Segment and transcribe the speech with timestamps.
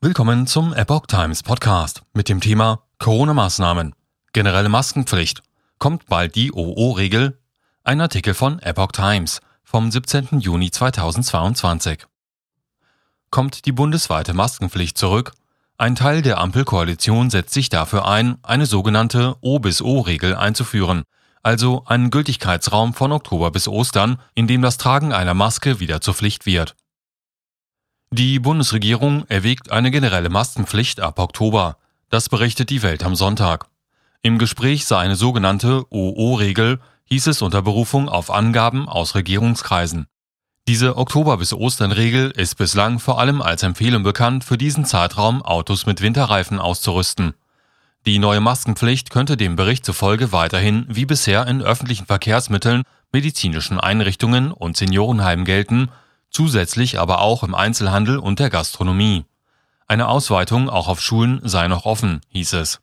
[0.00, 3.96] Willkommen zum Epoch Times Podcast mit dem Thema Corona-Maßnahmen.
[4.32, 5.42] Generelle Maskenpflicht.
[5.80, 7.36] Kommt bald die OO-Regel?
[7.82, 10.38] Ein Artikel von Epoch Times vom 17.
[10.38, 12.06] Juni 2022.
[13.32, 15.32] Kommt die bundesweite Maskenpflicht zurück?
[15.78, 21.02] Ein Teil der Ampelkoalition setzt sich dafür ein, eine sogenannte O bis O-Regel einzuführen,
[21.42, 26.14] also einen Gültigkeitsraum von Oktober bis Ostern, in dem das Tragen einer Maske wieder zur
[26.14, 26.76] Pflicht wird.
[28.10, 31.76] Die Bundesregierung erwägt eine generelle Maskenpflicht ab Oktober.
[32.08, 33.66] Das berichtet die Welt am Sonntag.
[34.22, 40.06] Im Gespräch sei eine sogenannte OO-Regel, hieß es unter Berufung auf Angaben aus Regierungskreisen.
[40.66, 45.84] Diese Oktober- bis Ostern-Regel ist bislang vor allem als Empfehlung bekannt, für diesen Zeitraum Autos
[45.84, 47.34] mit Winterreifen auszurüsten.
[48.06, 54.50] Die neue Maskenpflicht könnte dem Bericht zufolge weiterhin wie bisher in öffentlichen Verkehrsmitteln, medizinischen Einrichtungen
[54.50, 55.90] und Seniorenheimen gelten
[56.30, 59.24] zusätzlich aber auch im Einzelhandel und der Gastronomie.
[59.86, 62.80] Eine Ausweitung auch auf Schulen sei noch offen, hieß es.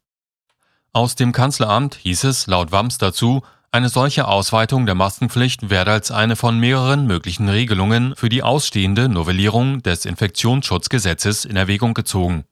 [0.91, 6.09] Aus dem Kanzleramt hieß es laut Wams dazu, eine solche Ausweitung der Maskenpflicht werde als
[6.09, 12.45] eine von mehreren möglichen Regelungen für die ausstehende Novellierung des Infektionsschutzgesetzes in Erwägung gezogen.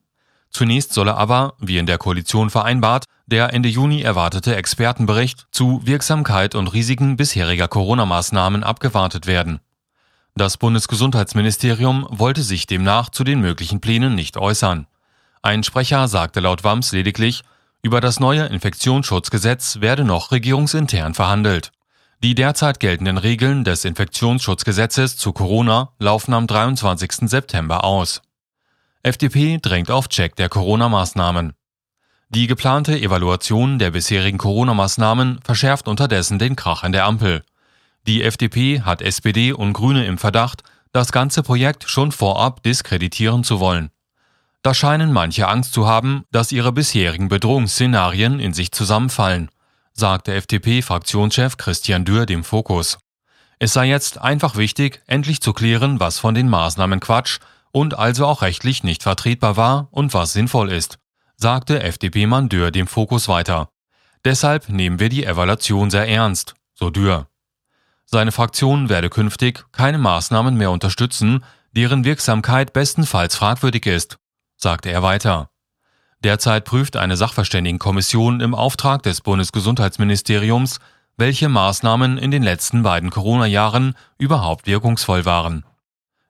[0.50, 6.54] Zunächst solle aber, wie in der Koalition vereinbart, der Ende Juni erwartete Expertenbericht zu Wirksamkeit
[6.54, 9.62] und Risiken bisheriger Corona-Maßnahmen abgewartet werden.
[10.36, 14.88] Das Bundesgesundheitsministerium wollte sich demnach zu den möglichen Plänen nicht äußern.
[15.44, 17.44] Ein Sprecher sagte laut WAMS lediglich,
[17.84, 21.72] über das neue Infektionsschutzgesetz werde noch regierungsintern verhandelt.
[22.24, 27.30] Die derzeit geltenden Regeln des Infektionsschutzgesetzes zu Corona laufen am 23.
[27.30, 28.22] September aus.
[29.04, 31.54] FDP drängt auf Check der Corona-Maßnahmen.
[32.30, 37.44] Die geplante Evaluation der bisherigen Corona-Maßnahmen verschärft unterdessen den Krach in der Ampel.
[38.06, 43.60] Die FDP hat SPD und Grüne im Verdacht, das ganze Projekt schon vorab diskreditieren zu
[43.60, 43.92] wollen.
[44.62, 49.50] Da scheinen manche Angst zu haben, dass ihre bisherigen Bedrohungsszenarien in sich zusammenfallen,
[49.94, 52.98] sagte FDP-Fraktionschef Christian Dürr dem Fokus.
[53.60, 57.40] Es sei jetzt einfach wichtig, endlich zu klären, was von den Maßnahmen Quatsch
[57.72, 60.98] und also auch rechtlich nicht vertretbar war und was sinnvoll ist,
[61.38, 63.70] sagte FDP-Mann Dürr dem Fokus weiter.
[64.26, 67.28] Deshalb nehmen wir die Evaluation sehr ernst, so Dürr.
[68.14, 74.20] Seine Fraktion werde künftig keine Maßnahmen mehr unterstützen, deren Wirksamkeit bestenfalls fragwürdig ist,
[74.56, 75.50] sagte er weiter.
[76.24, 80.80] Derzeit prüft eine Sachverständigenkommission im Auftrag des Bundesgesundheitsministeriums,
[81.18, 85.66] welche Maßnahmen in den letzten beiden Corona-Jahren überhaupt wirkungsvoll waren.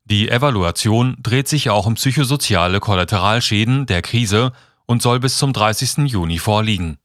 [0.06, 4.54] Die Evaluation dreht sich auch um psychosoziale Kollateralschäden der Krise
[4.86, 6.10] und soll bis zum 30.
[6.10, 6.98] Juni vorliegen.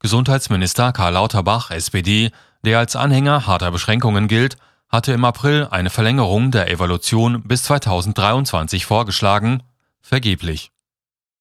[0.00, 2.30] Gesundheitsminister Karl Lauterbach, SPD,
[2.64, 4.56] der als Anhänger harter Beschränkungen gilt,
[4.88, 9.62] hatte im April eine Verlängerung der Evaluation bis 2023 vorgeschlagen,
[10.00, 10.70] vergeblich